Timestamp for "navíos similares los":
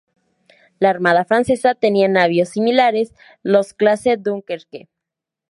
2.07-3.75